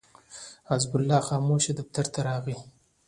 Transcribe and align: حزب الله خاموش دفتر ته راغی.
حزب 0.69 0.91
الله 0.97 1.19
خاموش 1.27 1.63
دفتر 1.77 2.05
ته 2.13 2.19
راغی. 2.27 2.55